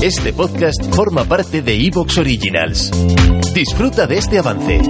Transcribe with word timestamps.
Este 0.00 0.32
podcast 0.32 0.80
forma 0.94 1.24
parte 1.24 1.60
de 1.60 1.74
Evox 1.74 2.18
Originals. 2.18 2.92
Disfruta 3.52 4.06
de 4.06 4.18
este 4.18 4.38
avance. 4.38 4.80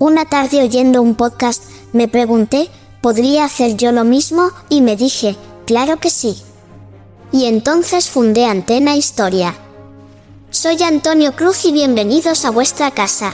Una 0.00 0.24
tarde 0.24 0.64
oyendo 0.64 1.00
un 1.00 1.14
podcast, 1.14 1.62
me 1.92 2.08
pregunté, 2.08 2.68
¿podría 3.00 3.44
hacer 3.44 3.76
yo 3.76 3.92
lo 3.92 4.02
mismo? 4.02 4.50
Y 4.68 4.80
me 4.80 4.96
dije, 4.96 5.36
claro 5.64 5.98
que 5.98 6.10
sí. 6.10 6.42
Y 7.30 7.44
entonces 7.44 8.10
fundé 8.10 8.46
Antena 8.46 8.96
Historia. 8.96 9.54
Soy 10.50 10.82
Antonio 10.82 11.36
Cruz 11.36 11.64
y 11.66 11.72
bienvenidos 11.72 12.44
a 12.44 12.50
vuestra 12.50 12.90
casa. 12.90 13.32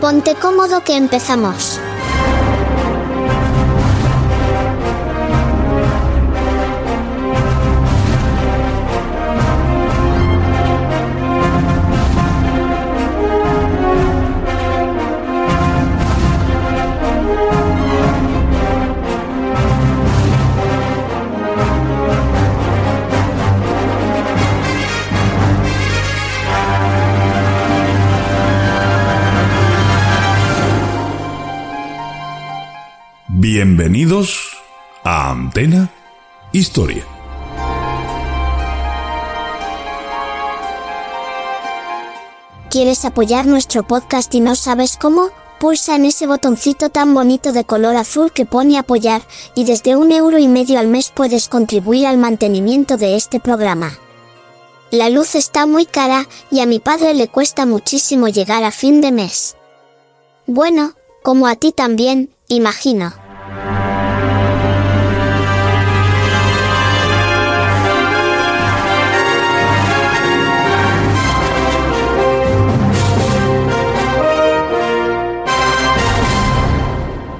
Ponte 0.00 0.34
cómodo 0.34 0.82
que 0.82 0.96
empezamos. 0.96 1.78
Bienvenidos 33.62 34.56
a 35.04 35.32
Antena 35.32 35.92
Historia. 36.50 37.04
¿Quieres 42.70 43.04
apoyar 43.04 43.44
nuestro 43.44 43.82
podcast 43.82 44.34
y 44.34 44.40
no 44.40 44.54
sabes 44.56 44.96
cómo? 44.96 45.28
Pulsa 45.58 45.94
en 45.96 46.06
ese 46.06 46.26
botoncito 46.26 46.88
tan 46.88 47.12
bonito 47.12 47.52
de 47.52 47.64
color 47.64 47.96
azul 47.96 48.32
que 48.32 48.46
pone 48.46 48.78
apoyar, 48.78 49.20
y 49.54 49.66
desde 49.66 49.94
un 49.94 50.10
euro 50.10 50.38
y 50.38 50.48
medio 50.48 50.78
al 50.78 50.86
mes 50.86 51.12
puedes 51.14 51.50
contribuir 51.50 52.06
al 52.06 52.16
mantenimiento 52.16 52.96
de 52.96 53.14
este 53.14 53.40
programa. 53.40 53.92
La 54.90 55.10
luz 55.10 55.34
está 55.34 55.66
muy 55.66 55.84
cara, 55.84 56.26
y 56.50 56.60
a 56.60 56.66
mi 56.66 56.78
padre 56.78 57.12
le 57.12 57.28
cuesta 57.28 57.66
muchísimo 57.66 58.28
llegar 58.28 58.64
a 58.64 58.70
fin 58.70 59.02
de 59.02 59.12
mes. 59.12 59.54
Bueno, 60.46 60.94
como 61.22 61.46
a 61.46 61.56
ti 61.56 61.72
también, 61.72 62.30
imagino. 62.48 63.12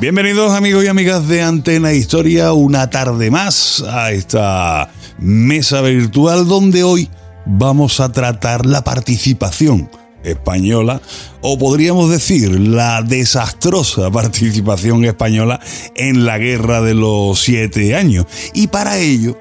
Bienvenidos 0.00 0.54
amigos 0.54 0.82
y 0.82 0.88
amigas 0.88 1.28
de 1.28 1.42
Antena 1.42 1.92
Historia, 1.92 2.54
una 2.54 2.88
tarde 2.88 3.30
más 3.30 3.82
a 3.82 4.12
esta 4.12 4.90
mesa 5.18 5.82
virtual 5.82 6.48
donde 6.48 6.82
hoy 6.82 7.10
vamos 7.44 8.00
a 8.00 8.10
tratar 8.10 8.64
la 8.64 8.82
participación 8.82 9.90
española, 10.24 11.02
o 11.42 11.58
podríamos 11.58 12.08
decir 12.08 12.58
la 12.58 13.02
desastrosa 13.02 14.10
participación 14.12 15.04
española 15.04 15.60
en 15.94 16.24
la 16.24 16.38
Guerra 16.38 16.80
de 16.80 16.94
los 16.94 17.38
Siete 17.38 17.94
Años. 17.94 18.24
Y 18.54 18.68
para 18.68 18.96
ello, 18.96 19.36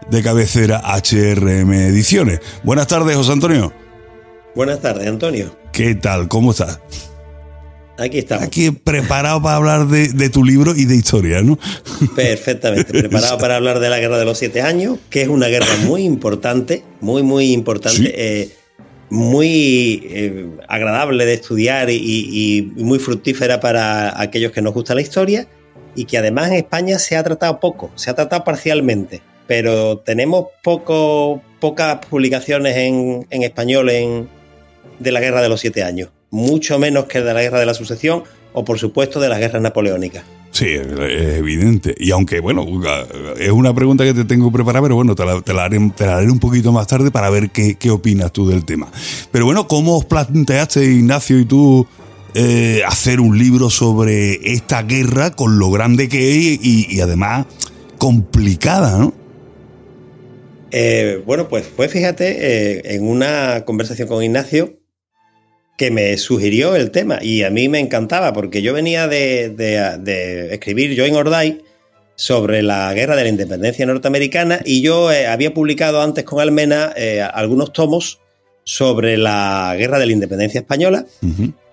de 0.09 0.21
cabecera 0.21 0.83
HRM 0.85 1.73
Ediciones. 1.73 2.41
Buenas 2.63 2.85
tardes, 2.87 3.15
José 3.15 3.31
Antonio. 3.31 3.73
Buenas 4.55 4.81
tardes, 4.81 5.07
Antonio. 5.07 5.55
¿Qué 5.71 5.95
tal? 5.95 6.27
¿Cómo 6.27 6.51
estás? 6.51 6.79
Aquí 7.97 8.19
estamos. 8.19 8.45
Aquí 8.45 8.71
preparado 8.71 9.41
para 9.41 9.55
hablar 9.55 9.87
de, 9.87 10.29
tu 10.29 10.43
libro 10.43 10.73
y 10.75 10.85
de 10.85 10.95
historia, 10.95 11.41
¿no? 11.41 11.59
Perfectamente, 12.15 12.85
preparado 12.99 13.37
para 13.37 13.55
hablar 13.55 13.79
de 13.79 13.89
la 13.89 13.99
Guerra 13.99 14.17
de 14.17 14.25
los 14.25 14.37
Siete 14.39 14.61
Años, 14.61 14.97
que 15.09 15.21
es 15.21 15.27
una 15.27 15.47
guerra 15.47 15.75
muy 15.85 16.03
importante, 16.03 16.83
muy, 17.01 17.21
muy 17.21 17.51
importante, 17.51 18.11
eh, 18.15 18.49
muy 19.11 20.07
eh, 20.09 20.49
agradable 20.67 21.25
de 21.25 21.33
estudiar 21.33 21.91
y, 21.91 22.73
muy 22.75 22.97
fructífera 22.97 23.59
para 23.59 24.19
aquellos 24.19 24.51
que 24.51 24.63
nos 24.63 24.73
gusta 24.73 24.95
la 24.95 25.01
historia, 25.01 25.47
y 25.95 26.05
que 26.05 26.17
además 26.17 26.47
en 26.47 26.55
España 26.55 26.97
se 26.97 27.15
ha 27.15 27.23
tratado 27.23 27.59
poco, 27.59 27.91
se 27.93 28.09
ha 28.09 28.15
tratado 28.15 28.43
parcialmente, 28.43 29.21
pero 29.45 29.99
tenemos 29.99 30.47
poco, 30.63 31.43
pocas 31.59 32.03
publicaciones 32.07 32.75
en, 32.75 33.27
en 33.29 33.43
español 33.43 33.91
en, 33.91 34.27
de 34.97 35.11
la 35.11 35.19
Guerra 35.19 35.43
de 35.43 35.49
los 35.49 35.61
Siete 35.61 35.83
Años 35.83 36.09
mucho 36.33 36.79
menos 36.79 37.05
que 37.05 37.21
de 37.21 37.31
la 37.31 37.41
guerra 37.41 37.59
de 37.59 37.67
la 37.67 37.75
sucesión 37.75 38.23
o 38.53 38.65
por 38.65 38.79
supuesto 38.79 39.19
de 39.19 39.29
las 39.29 39.39
guerras 39.39 39.61
napoleónicas. 39.61 40.23
Sí, 40.49 40.65
es 40.65 41.37
evidente. 41.37 41.95
Y 41.97 42.11
aunque, 42.11 42.39
bueno, 42.39 42.65
es 43.39 43.51
una 43.51 43.73
pregunta 43.73 44.03
que 44.03 44.13
te 44.13 44.25
tengo 44.25 44.51
preparada, 44.51 44.83
pero 44.83 44.95
bueno, 44.95 45.15
te 45.15 45.25
la, 45.53 45.63
haré, 45.63 45.77
un 45.77 46.39
poquito 46.39 46.71
más 46.71 46.87
tarde 46.87 47.11
para 47.11 47.29
ver 47.29 47.51
qué, 47.51 47.89
opinas 47.89 48.31
tú 48.31 48.47
del 48.47 48.65
tema. 48.65 48.91
Pero 49.31 49.45
bueno, 49.45 49.67
¿cómo 49.67 49.97
os 49.97 50.05
planteaste, 50.05 50.83
Ignacio 50.83 51.39
y 51.39 51.45
tú, 51.45 51.87
eh, 52.33 52.81
hacer 52.85 53.19
un 53.19 53.37
libro 53.37 53.69
sobre 53.69 54.53
esta 54.53 54.83
guerra 54.83 55.31
con 55.31 55.59
lo 55.59 55.71
grande 55.71 56.09
que 56.09 56.29
es 56.29 56.59
y, 56.63 56.99
además 56.99 57.45
complicada, 57.97 58.97
¿no? 58.97 59.13
Eh, 60.71 61.21
bueno, 61.25 61.47
pues, 61.47 61.65
pues 61.75 61.91
fíjate, 61.91 62.77
eh, 62.77 62.95
en 62.95 63.07
una 63.07 63.63
conversación 63.65 64.07
con 64.07 64.23
Ignacio, 64.23 64.82
que 65.77 65.91
me 65.91 66.17
sugirió 66.17 66.75
el 66.75 66.91
tema 66.91 67.19
y 67.21 67.43
a 67.43 67.49
mí 67.49 67.67
me 67.69 67.79
encantaba 67.79 68.33
porque 68.33 68.61
yo 68.61 68.73
venía 68.73 69.07
de, 69.07 70.49
escribir 70.51 70.97
Join 70.97 71.15
or 71.15 71.31
sobre 72.15 72.61
la 72.61 72.93
guerra 72.93 73.15
de 73.15 73.23
la 73.23 73.29
independencia 73.29 73.85
norteamericana 73.85 74.61
y 74.63 74.81
yo 74.81 75.11
eh, 75.11 75.25
había 75.27 75.53
publicado 75.53 76.01
antes 76.01 76.23
con 76.23 76.39
Almena 76.39 76.93
eh, 76.95 77.21
algunos 77.21 77.73
tomos 77.73 78.19
sobre 78.63 79.17
la 79.17 79.75
guerra 79.77 79.99
de 79.99 80.05
la 80.05 80.11
independencia 80.13 80.59
española 80.59 81.05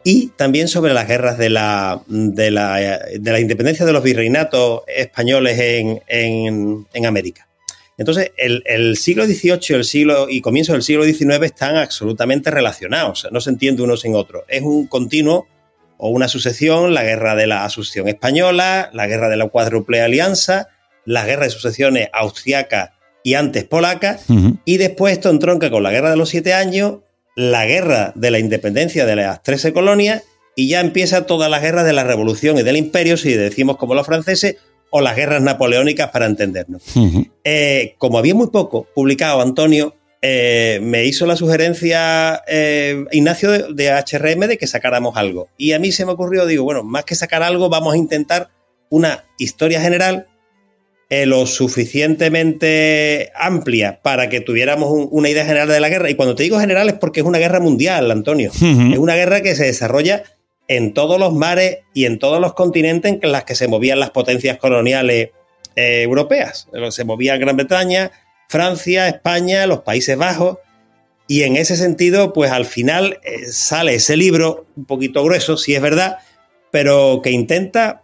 y 0.03 0.29
también 0.29 0.69
sobre 0.69 0.95
las 0.95 1.07
guerras 1.07 1.39
de 1.39 1.51
la, 1.51 2.03
de 2.09 2.51
la, 2.51 3.41
independencia 3.41 3.85
de 3.85 3.93
los 3.93 4.03
virreinatos 4.03 4.83
españoles 4.89 5.59
en, 6.09 7.07
América. 7.07 7.47
Entonces, 8.01 8.33
el, 8.39 8.97
siglo 8.97 9.27
XVIII 9.27 9.77
el 9.77 9.85
siglo, 9.85 10.27
y 10.31 10.41
comienzo 10.41 10.73
del 10.73 10.83
siglo 10.83 11.05
XIX 11.05 11.45
están 11.45 11.77
absolutamente 11.77 12.51
relacionados, 12.51 13.29
no 13.31 13.43
se 13.43 13.51
entiende 13.51 13.83
uno 13.83 13.95
sin 13.99 14.15
otro. 14.15 14.47
Es 14.49 14.63
un 14.63 14.87
continuo 14.87 15.47
o 15.99 16.09
una 16.09 16.27
sucesión, 16.27 16.95
la 16.95 17.03
guerra 17.03 17.35
de 17.35 17.47
la 17.47 17.67
Asunción 17.67 18.09
Española, 18.09 18.89
la 18.95 19.07
guerra 19.07 19.29
de 19.29 19.37
la 19.37 19.49
Cuádruple 19.49 20.01
Alianza, 20.01 20.69
las 21.05 21.27
guerras 21.27 21.49
de 21.49 21.51
sucesiones 21.51 22.09
austriacas 22.15 22.93
y 23.23 23.35
antes 23.35 23.65
polacas, 23.65 24.25
y 24.65 24.79
después 24.79 25.13
esto 25.13 25.29
entronca 25.29 25.71
con 25.71 25.83
la 25.83 25.91
guerra 25.91 26.09
de 26.09 26.17
los 26.17 26.31
siete 26.31 26.55
años, 26.55 27.01
la 27.37 27.67
guerra 27.67 28.15
de 28.15 28.31
la 28.31 28.39
independencia 28.39 29.05
de 29.05 29.17
las 29.17 29.43
trece 29.43 29.75
colonias, 29.75 30.23
y 30.57 30.69
ya 30.69 30.81
empieza 30.81 31.27
toda 31.27 31.51
la 31.51 31.61
guerra 31.61 31.85
de 31.85 31.93
la 31.93 32.05
revolución 32.05 32.57
y 32.57 32.63
del 32.63 32.79
imperio, 32.79 33.19
si 33.19 33.35
decimos 33.35 33.77
como 33.77 33.95
los 33.95 34.07
franceses, 34.07 34.57
o 34.91 35.01
las 35.01 35.17
guerras 35.17 35.41
napoleónicas 35.41 36.11
para 36.11 36.27
entendernos. 36.27 36.83
Eh, 37.45 37.95
como 37.99 38.19
había 38.19 38.35
muy 38.35 38.49
poco 38.49 38.87
publicado, 38.95 39.41
Antonio, 39.41 39.95
eh, 40.21 40.81
me 40.83 41.07
hizo 41.07 41.27
la 41.27 41.37
sugerencia 41.37 42.43
eh, 42.47 43.05
Ignacio 43.13 43.51
de, 43.51 43.73
de, 43.73 43.91
HRM 43.91 44.41
de 44.49 44.59
que 44.59 44.67
sacáramos 44.67 45.17
algo. 45.17 45.49
Y 45.57 45.73
a 45.73 45.79
mí 45.79 45.93
se 45.93 46.05
me 46.05 46.13
ocurrió, 46.13 46.47
digo, 46.47 46.65
bueno, 46.65 46.83
más 46.83 47.05
que 47.05 47.15
sacar 47.15 47.43
algo, 47.43 47.69
vamos 47.69 47.95
a 47.95 47.97
intentar 47.97 48.51
una 48.91 49.25
historia 49.39 49.81
general 49.81 50.27
lo 51.27 51.45
suficientemente 51.45 53.33
amplia 53.35 54.01
para 54.01 54.29
que 54.29 54.41
tuviéramos 54.41 55.09
una 55.11 55.29
idea 55.29 55.45
general 55.45 55.67
de 55.67 55.81
la 55.81 55.89
guerra. 55.89 56.09
Y 56.09 56.15
cuando 56.15 56.37
te 56.37 56.45
digo 56.45 56.61
general 56.61 56.89
es 56.89 56.95
porque 56.95 57.19
es 57.19 57.27
una 57.27 57.39
guerra 57.39 57.59
mundial, 57.59 58.13
Antonio. 58.13 58.53
Es 58.53 58.99
una 58.99 59.17
guerra 59.17 59.41
que 59.41 59.57
se 59.57 59.65
desarrolla 59.65 60.23
en 60.71 60.95
todos 60.95 61.19
los 61.19 61.35
mares 61.35 61.79
y 61.95 62.05
en 62.05 62.21
todos 62.21 62.41
los 62.41 62.55
continentes 62.55 63.19
en 63.21 63.33
las 63.33 63.43
que 63.43 63.57
se 63.57 63.67
movían 63.67 63.99
las 63.99 64.11
potencias 64.11 64.57
coloniales 64.57 65.31
eh, 65.75 66.03
europeas. 66.03 66.69
Se 66.91 67.03
movía 67.03 67.37
Gran 67.39 67.57
Bretaña, 67.57 68.13
Francia, 68.49 69.09
España, 69.09 69.67
los 69.67 69.81
Países 69.81 70.17
Bajos. 70.17 70.59
Y 71.27 71.43
en 71.43 71.57
ese 71.57 71.77
sentido, 71.77 72.33
pues 72.33 72.53
al 72.53 72.67
final 72.67 73.19
eh, 73.25 73.49
sale 73.51 73.97
ese 73.97 74.17
libro, 74.17 74.65
un 74.77 74.85
poquito 74.85 75.25
grueso, 75.25 75.57
si 75.57 75.75
es 75.75 75.83
verdad, 75.83 76.19
pero 76.71 77.21
que 77.21 77.33
intenta 77.33 78.03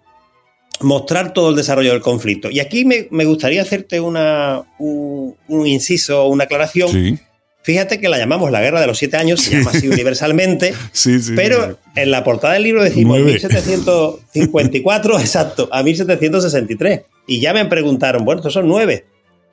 mostrar 0.80 1.32
todo 1.32 1.50
el 1.50 1.56
desarrollo 1.56 1.92
del 1.92 2.02
conflicto. 2.02 2.50
Y 2.50 2.58
aquí 2.58 2.84
me, 2.84 3.24
gustaría 3.24 3.62
hacerte 3.62 4.00
una, 4.00 4.64
un, 4.80 5.36
inciso, 5.66 6.26
una 6.26 6.44
aclaración. 6.44 7.20
Fíjate 7.66 7.98
que 7.98 8.08
la 8.08 8.16
llamamos 8.16 8.52
la 8.52 8.60
Guerra 8.60 8.80
de 8.80 8.86
los 8.86 8.96
Siete 8.96 9.16
Años, 9.16 9.40
se 9.40 9.58
llama 9.58 9.72
así 9.74 9.88
universalmente, 9.88 10.72
pero 11.34 11.80
en 11.96 12.12
la 12.12 12.22
portada 12.22 12.54
del 12.54 12.62
libro 12.62 12.84
decimos 12.84 13.18
1754, 13.18 15.18
exacto, 15.18 15.68
a 15.72 15.82
1763. 15.82 17.00
Y 17.26 17.40
ya 17.40 17.52
me 17.52 17.64
preguntaron, 17.64 18.24
bueno, 18.24 18.38
estos 18.38 18.52
son 18.52 18.68
nueve. 18.68 19.06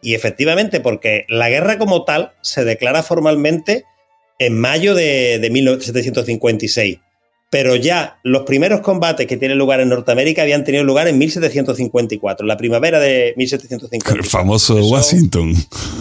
Y 0.04 0.14
efectivamente, 0.14 0.80
porque 0.80 1.26
la 1.28 1.50
guerra 1.50 1.80
como 1.80 2.06
tal 2.06 2.34
se 2.44 2.64
declara 2.64 3.02
formalmente 3.02 3.86
en 4.38 4.60
mayo 4.60 4.94
de, 4.94 5.40
de 5.40 5.50
1756 5.50 7.00
pero 7.54 7.76
ya 7.76 8.18
los 8.24 8.46
primeros 8.46 8.82
combates 8.82 9.28
que 9.28 9.38
tienen 9.38 9.60
lugar 9.60 9.80
en 9.80 9.90
Norteamérica 9.90 10.42
habían 10.42 10.64
tenido 10.64 10.84
lugar 10.84 11.08
en 11.08 11.20
1754, 11.20 12.48
la 12.48 12.58
primavera 12.58 13.00
de 13.00 13.36
1754. 13.38 14.24
El 14.24 14.28
famoso 14.28 14.84
Washington. 14.84 15.54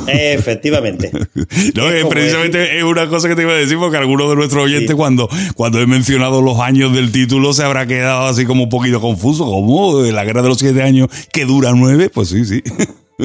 Efectivamente. 0.07 1.11
no, 1.75 1.91
es 1.91 2.07
precisamente 2.07 2.79
es 2.79 2.83
una 2.83 3.07
cosa 3.07 3.29
que 3.29 3.37
te 3.37 3.43
iba 3.43 3.53
a 3.53 3.57
decir, 3.57 3.77
porque 3.77 3.99
algunos 3.99 4.31
de 4.31 4.37
nuestros 4.37 4.65
oyentes, 4.65 4.97
cuando, 4.97 5.29
cuando 5.55 5.79
he 5.79 5.87
mencionado 5.87 6.41
los 6.41 6.59
años 6.59 6.95
del 6.95 7.13
título, 7.13 7.53
se 7.53 7.65
habrá 7.65 7.87
quedado 7.87 8.25
así 8.25 8.47
como 8.47 8.63
un 8.63 8.71
poquito 8.71 9.03
confuso, 9.03 9.45
como 9.45 10.01
la 10.01 10.25
guerra 10.25 10.41
de 10.41 10.49
los 10.49 10.59
siete 10.59 10.83
años 10.83 11.11
que 11.35 11.45
dura 11.45 11.75
nueve, 11.77 12.09
pues 12.09 12.31
sí, 12.31 12.47
sí. 12.47 12.63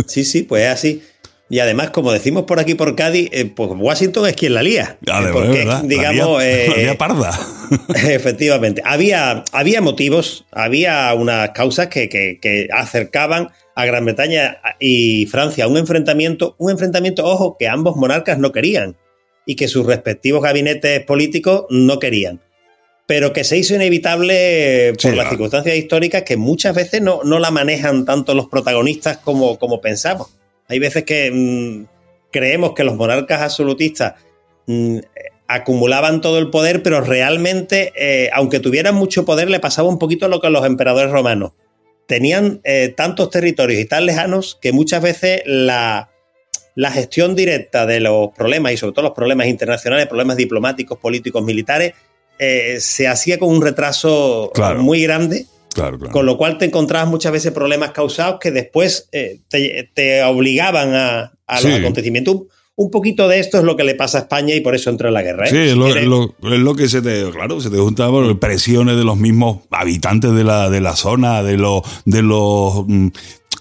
sí, 0.06 0.26
sí, 0.26 0.44
pues 0.44 0.64
es 0.64 0.70
así. 0.70 1.02
Y 1.50 1.60
además, 1.60 1.92
como 1.92 2.12
decimos 2.12 2.44
por 2.44 2.60
aquí 2.60 2.76
por 2.76 2.94
Cádiz, 2.96 3.30
eh, 3.32 3.46
pues 3.46 3.70
Washington 3.74 4.28
es 4.28 4.36
quien 4.36 4.54
la 4.54 4.64
lía. 4.64 4.98
porque, 5.32 5.66
digamos. 5.84 6.40
La 6.40 6.46
eh, 6.46 6.96
parda. 6.98 7.32
efectivamente. 7.96 8.82
Había, 8.84 9.46
había 9.54 9.82
motivos, 9.82 10.46
había 10.52 11.14
unas 11.14 11.52
causas 11.52 11.88
que, 11.88 12.10
que, 12.10 12.68
acercaban 12.74 13.50
a 13.76 13.86
Gran 13.86 14.04
Bretaña 14.04 14.58
y 14.80 15.26
Francia 15.28 15.66
a 15.66 15.68
un 15.68 15.78
enfrentamiento, 15.78 16.56
un 16.58 16.72
enfrentamiento, 16.72 17.26
ojo, 17.26 17.56
que 17.58 17.68
ambos 17.68 17.96
monarcas 17.96 18.40
no 18.40 18.52
querían 18.52 18.98
y 19.46 19.56
que 19.56 19.70
sus 19.70 19.86
respectivos 19.86 20.44
gabinetes 20.44 21.06
políticos 21.06 21.66
no 21.70 22.00
querían. 22.00 22.42
Pero 23.06 23.32
que 23.32 23.46
se 23.46 23.58
hizo 23.58 23.74
inevitable 23.74 24.92
por 25.02 25.16
las 25.16 25.30
circunstancias 25.30 25.78
históricas 25.78 26.24
que 26.24 26.36
muchas 26.36 26.76
veces 26.76 27.02
no, 27.02 27.22
no 27.24 27.40
la 27.40 27.52
manejan 27.52 28.04
tanto 28.04 28.34
los 28.34 28.48
protagonistas 28.48 29.18
como, 29.20 29.58
como 29.58 29.80
pensamos. 29.80 30.37
Hay 30.68 30.80
veces 30.80 31.04
que 31.04 31.32
mm, 31.32 31.86
creemos 32.32 32.74
que 32.74 32.84
los 32.84 32.96
monarcas 32.96 33.42
absolutistas 33.42 34.16
mm, 34.66 35.00
acumulaban 35.48 36.22
todo 36.22 36.40
el 36.40 36.50
poder, 36.50 36.84
pero 36.84 37.02
realmente, 37.02 37.94
eh, 37.96 38.30
aunque 38.34 38.60
tuvieran 38.60 38.96
mucho 38.96 39.26
poder, 39.26 39.50
le 39.50 39.60
pasaba 39.60 39.88
un 39.88 40.00
poquito 40.00 40.28
lo 40.28 40.42
que 40.42 40.48
a 40.48 40.50
los 40.50 40.66
emperadores 40.66 41.12
romanos. 41.12 41.54
Tenían 42.06 42.62
eh, 42.64 42.94
tantos 42.96 43.30
territorios 43.30 43.82
y 43.82 43.86
tan 43.86 44.06
lejanos 44.06 44.58
que 44.62 44.72
muchas 44.72 45.02
veces 45.02 45.42
la, 45.46 46.10
gestión 46.92 47.36
directa 47.36 47.86
de 47.86 48.00
los 48.00 48.30
problemas, 48.36 48.74
y 48.74 48.78
sobre 48.78 48.94
todo 48.94 49.04
los 49.04 49.14
problemas 49.14 49.48
internacionales, 49.48 50.08
problemas 50.08 50.38
diplomáticos, 50.38 50.98
políticos, 51.00 51.44
militares, 51.44 51.94
eh, 52.40 52.78
se 52.80 53.08
hacía 53.08 53.40
con 53.40 53.50
un 53.50 53.62
retraso 53.62 54.52
muy 54.78 55.02
grande 55.02 55.48
con 56.12 56.26
lo 56.26 56.38
cual 56.38 56.58
te 56.58 56.66
encontrabas 56.66 57.10
muchas 57.10 57.32
veces 57.32 57.52
problemas 57.52 57.92
causados 57.92 58.40
que 58.40 58.52
después 58.52 59.10
eh, 59.12 59.42
te, 59.50 60.24
obligaban 60.24 60.94
a, 60.94 61.34
los 61.64 61.74
acontecimientos. 61.74 62.44
Un 62.76 62.92
poquito 62.92 63.28
de 63.28 63.40
esto 63.40 63.58
es 63.58 63.64
lo 63.64 63.76
que 63.76 63.84
le 63.84 63.96
pasa 63.96 64.20
a 64.20 64.22
España 64.22 64.54
y 64.54 64.62
por 64.62 64.76
eso 64.76 64.92
entra 64.92 65.08
en 65.08 65.16
la 65.16 65.24
guerra. 65.24 65.48
¿eh? 65.48 65.50
Sí, 65.50 65.58
es, 65.58 65.76
lo, 65.76 66.76
que 66.76 66.88
se 66.88 67.02
te, 67.02 67.28
claro, 67.32 67.60
se 67.60 67.72
te 67.72 67.78
junta 67.78 68.08
presiones 68.40 68.98
de 68.98 69.04
los 69.04 69.18
mismos 69.18 69.62
habitantes 69.72 70.32
de 70.34 70.44
la, 70.44 70.70
de 70.70 70.80
la 70.80 70.96
zona, 70.96 71.42
de 71.42 71.58
los, 71.58 71.82
de 72.06 72.22
los 72.22 72.86
mm, 72.88 73.08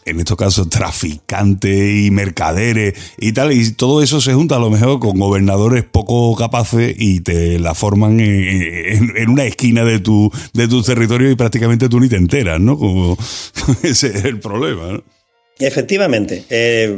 en 0.06 0.20
estos 0.20 0.36
casos 0.36 0.70
traficantes 0.70 2.06
y 2.06 2.10
mercaderes 2.10 2.94
y 3.18 3.32
tal, 3.32 3.52
y 3.52 3.72
todo 3.72 4.02
eso 4.02 4.20
se 4.20 4.32
junta 4.32 4.56
a 4.56 4.60
lo 4.60 4.70
mejor 4.70 5.00
con 5.00 5.18
gobernadores 5.18 5.84
poco 5.84 6.34
capaces 6.36 6.94
y 6.96 7.20
te 7.20 7.58
la 7.58 7.74
forman 7.74 8.20
en, 8.20 9.28
una 9.28 9.44
esquina 9.44 9.84
de 9.84 9.98
tu, 9.98 10.30
de 10.52 10.68
tu 10.68 10.82
territorio 10.82 11.30
y 11.30 11.34
prácticamente 11.34 11.88
tú 11.88 12.00
ni 12.00 12.08
te 12.08 12.16
enteras, 12.16 12.60
¿no? 12.60 12.78
Como 12.78 13.18
ese 13.82 14.08
es 14.08 14.25
el 14.25 14.38
problema, 14.38 14.92
¿no? 14.92 15.04
Efectivamente. 15.58 16.44
Eh, 16.50 16.94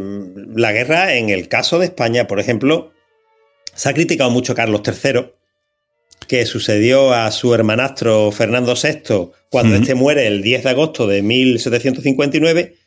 la 0.54 0.72
guerra, 0.72 1.14
en 1.14 1.30
el 1.30 1.48
caso 1.48 1.78
de 1.78 1.86
España, 1.86 2.26
por 2.26 2.40
ejemplo, 2.40 2.92
se 3.74 3.88
ha 3.88 3.94
criticado 3.94 4.30
mucho 4.30 4.52
a 4.52 4.56
Carlos 4.56 4.82
III, 4.84 5.26
que 6.26 6.44
sucedió 6.44 7.14
a 7.14 7.30
su 7.30 7.54
hermanastro 7.54 8.32
Fernando 8.32 8.74
VI 8.74 9.30
cuando 9.50 9.76
este 9.76 9.94
muere 9.94 10.26
el 10.26 10.42
10 10.42 10.64
de 10.64 10.70
agosto 10.70 11.06
de 11.06 11.22
1759 11.22 12.77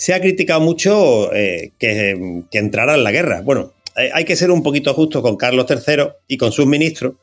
se 0.00 0.14
ha 0.14 0.20
criticado 0.22 0.62
mucho 0.62 1.30
eh, 1.34 1.72
que, 1.78 2.16
entrara 2.52 2.94
en 2.94 3.04
la 3.04 3.12
guerra. 3.12 3.42
Bueno, 3.42 3.74
hay 4.14 4.24
que 4.24 4.34
ser 4.34 4.50
un 4.50 4.62
poquito 4.62 4.94
justo 4.94 5.20
con 5.20 5.36
Carlos 5.36 5.66
III 5.68 6.04
y 6.26 6.38
con 6.38 6.52
sus 6.52 6.64
ministros. 6.64 7.16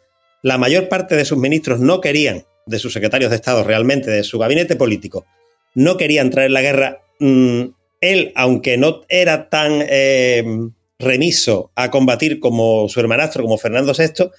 La 0.44 0.60
mayor 0.60 0.88
parte 0.88 1.16
de 1.16 1.26
sus 1.26 1.40
ministros 1.40 1.80
no 1.80 2.02
querían, 2.02 2.46
de 2.68 2.78
sus 2.78 2.94
secretarios 2.94 3.32
de 3.32 3.38
Estado 3.38 3.64
realmente, 3.64 4.12
de 4.12 4.24
su 4.24 4.38
gabinete 4.38 4.76
político, 4.76 5.26
no 5.74 5.98
quería 5.98 6.22
entrar 6.22 6.46
en 6.46 6.54
la 6.54 6.62
guerra. 6.62 7.02
Mm, 7.20 7.62
él, 8.00 8.32
aunque 8.36 8.78
no 8.78 9.02
era 9.10 9.50
tan 9.50 9.84
eh, 9.90 10.46
remiso 11.00 11.72
a 11.74 11.90
combatir 11.90 12.40
como 12.40 12.88
su 12.90 13.00
hermanastro, 13.00 13.42
como 13.42 13.58
Fernando 13.58 13.94
VI, 13.98 14.30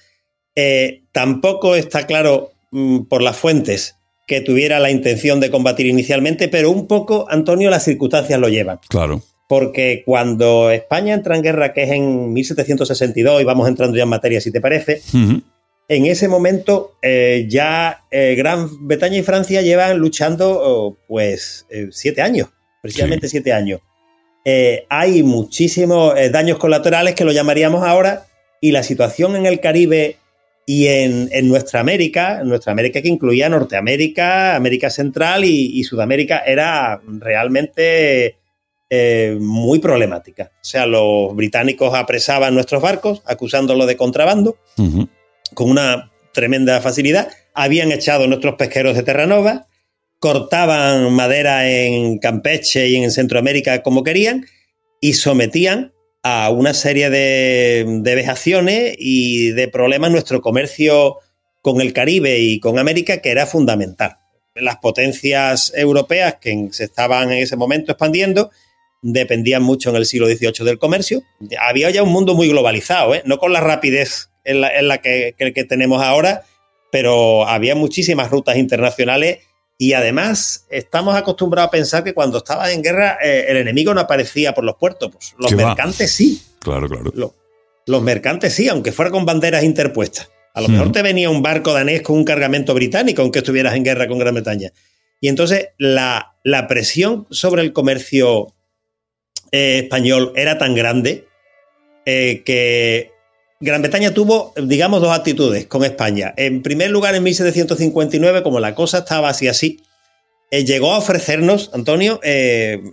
eh, 0.55 1.01
tampoco 1.11 1.75
está 1.75 2.07
claro 2.07 2.53
mm, 2.71 3.01
por 3.01 3.21
las 3.21 3.35
fuentes 3.35 3.98
que 4.29 4.41
tuviera 4.41 4.79
la 4.79 4.91
intención 4.91 5.39
de 5.39 5.49
combatir 5.49 5.87
inicialmente, 5.87 6.47
pero 6.49 6.69
un 6.69 6.85
poco, 6.85 7.25
Antonio, 7.29 7.71
las 7.71 7.83
circunstancias 7.83 8.39
lo 8.39 8.47
llevan. 8.47 8.79
Claro. 8.87 9.23
Porque 9.47 10.03
cuando 10.05 10.69
España 10.69 11.15
entra 11.15 11.35
en 11.35 11.41
guerra, 11.41 11.73
que 11.73 11.81
es 11.81 11.89
en 11.89 12.31
1762, 12.31 13.41
y 13.41 13.43
vamos 13.43 13.67
entrando 13.67 13.97
ya 13.97 14.03
en 14.03 14.09
materia, 14.09 14.39
si 14.39 14.51
te 14.51 14.61
parece, 14.61 15.01
en 15.87 16.05
ese 16.05 16.27
momento 16.27 16.93
eh, 17.01 17.47
ya 17.49 18.03
eh, 18.11 18.35
Gran 18.37 18.87
Bretaña 18.87 19.17
y 19.17 19.23
Francia 19.23 19.63
llevan 19.63 19.97
luchando 19.97 20.59
oh, 20.61 20.97
pues 21.07 21.65
eh, 21.71 21.87
siete 21.89 22.21
años, 22.21 22.49
precisamente 22.83 23.27
siete 23.27 23.51
años. 23.51 23.81
hay 24.89 25.23
muchísimos 25.23 26.13
daños 26.31 26.59
colaterales 26.59 27.15
que 27.15 27.25
lo 27.25 27.31
llamaríamos 27.31 27.83
ahora, 27.83 28.27
y 28.61 28.71
la 28.73 28.83
situación 28.83 29.35
en 29.35 29.47
el 29.47 29.59
Caribe 29.59 30.17
y 30.71 30.85
en, 30.85 31.49
nuestra 31.49 31.79
América, 31.79 32.41
en 32.41 32.47
nuestra 32.47 32.71
América 32.73 33.01
que 33.01 33.07
incluía 33.07 33.49
Norteamérica, 33.49 34.55
América 34.55 34.91
Central 34.91 35.43
y, 35.43 35.83
Sudamérica, 35.83 36.43
era 36.45 37.01
realmente 37.07 38.35
eh, 38.87 39.35
muy 39.41 39.79
problemática. 39.79 40.51
O 40.53 40.63
sea, 40.63 40.85
los 40.85 41.35
británicos 41.35 41.95
apresaban 41.95 42.53
nuestros 42.53 42.83
barcos, 42.83 43.23
acusándolos 43.25 43.87
de 43.87 43.97
contrabando, 43.97 44.59
con 45.55 45.71
una 45.71 46.11
tremenda 46.35 46.79
facilidad. 46.81 47.29
Habían 47.55 47.91
echado 47.91 48.27
nuestros 48.27 48.53
pesqueros 48.53 48.95
de 48.95 49.01
Terranova, 49.01 49.65
cortaban 50.19 51.11
madera 51.11 51.67
en 51.67 52.19
Campeche 52.19 52.89
y 52.89 52.97
en 52.97 53.09
Centroamérica 53.09 53.81
como 53.81 54.03
querían 54.03 54.45
y 55.01 55.13
sometían 55.13 55.93
a 56.23 56.49
una 56.49 56.73
serie 56.73 57.09
de, 57.09 58.01
vejaciones 58.03 58.95
y 58.97 59.51
de 59.51 59.67
problemas 59.67 60.11
nuestro 60.11 60.41
comercio 60.41 61.17
con 61.61 61.81
el 61.81 61.93
Caribe 61.93 62.39
y 62.39 62.59
con 62.59 62.79
América, 62.79 63.21
que 63.21 63.31
era 63.31 63.45
fundamental. 63.45 64.17
Las 64.55 64.77
potencias 64.77 65.71
europeas 65.75 66.35
que 66.41 66.67
se 66.71 66.85
estaban 66.85 67.31
en 67.31 67.39
ese 67.39 67.55
momento 67.55 67.91
expandiendo 67.91 68.49
dependían 69.01 69.63
mucho 69.63 69.89
en 69.89 69.95
el 69.95 70.05
siglo 70.05 70.27
XVIII 70.27 70.65
del 70.65 70.79
comercio. 70.79 71.23
Había 71.61 71.89
ya 71.89 72.03
un 72.03 72.11
mundo 72.11 72.35
muy 72.35 72.49
globalizado, 72.49 73.15
¿eh? 73.15 73.21
no 73.25 73.37
con 73.37 73.53
la 73.53 73.61
rapidez 73.61 74.29
en 74.43 74.61
la, 74.61 74.97
que, 74.99 75.65
tenemos 75.69 76.01
ahora, 76.01 76.43
pero 76.91 77.47
había 77.47 77.75
muchísimas 77.75 78.31
rutas 78.31 78.57
internacionales 78.57 79.39
y 79.81 79.93
además 79.93 80.65
estamos 80.69 81.15
acostumbrados 81.15 81.69
a 81.69 81.71
pensar 81.71 82.03
que 82.03 82.13
cuando 82.13 82.39
estabas 82.39 82.69
en 82.71 82.83
guerra 82.83 83.17
eh, 83.23 83.45
el 83.47 83.55
enemigo 83.55 83.93
no 83.93 84.01
aparecía 84.01 84.53
por 84.53 84.65
los 84.65 84.75
puertos. 84.75 85.09
Pues 85.09 85.33
los 85.39 85.53
mercantes 85.53 86.11
sí. 86.11 86.43
Claro, 86.59 86.89
claro. 86.89 87.33
los 87.85 88.01
mercantes 88.01 88.53
sí, 88.53 88.67
aunque 88.67 88.91
fuera 88.91 89.09
con 89.09 89.25
banderas 89.25 89.63
interpuestas. 89.63 90.29
A 90.53 90.59
lo 90.61 90.67
mejor 90.67 90.91
te 90.91 91.01
venía 91.01 91.29
un 91.29 91.41
barco 91.41 91.71
danés 91.71 92.01
con 92.01 92.17
un 92.17 92.25
cargamento 92.25 92.73
británico, 92.73 93.21
aunque 93.21 93.39
estuvieras 93.39 93.75
en 93.75 93.85
guerra 93.85 94.09
con 94.09 94.19
Gran 94.19 94.33
Bretaña. 94.33 94.73
Y 95.21 95.29
entonces 95.29 95.69
la, 95.77 96.35
la 96.43 96.67
presión 96.67 97.25
sobre 97.29 97.61
el 97.61 97.71
comercio 97.71 98.47
eh, 99.53 99.79
español 99.83 100.33
era 100.35 100.57
tan 100.57 100.75
grande 100.75 101.25
eh, 102.05 102.43
que 102.45 103.13
Gran 103.61 103.81
Bretaña 103.81 104.13
tuvo, 104.13 104.53
digamos, 104.55 105.01
dos 105.01 105.11
actitudes 105.11 105.67
con 105.67 105.83
España. 105.83 106.33
En 106.37 106.61
primer 106.61 106.91
lugar, 106.91 107.15
en 107.15 107.23
1759, 107.23 108.41
como 108.41 108.61
la 108.61 108.73
cosa 108.73 108.99
estaba 108.99 109.27
así 109.27 109.49
así, 109.49 109.81
eh, 110.49 110.63
llegó 110.63 110.93
a 110.93 110.99
ofrecernos, 110.99 111.69
Antonio, 111.73 112.21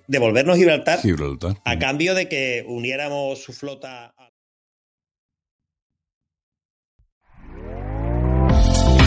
devolvernos 0.09 0.57
Gibraltar, 0.57 1.01
Gibraltar, 1.01 1.57
a 1.65 1.79
cambio 1.79 2.15
de 2.17 2.29
que 2.29 2.65
uniéramos 2.67 3.41
su 3.41 3.53
flota. 3.53 4.13